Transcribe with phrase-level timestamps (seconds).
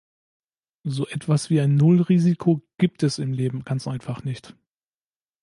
[0.83, 4.55] So etwas wie ein Nullrisiko gibt es im Leben ganz einfach nicht.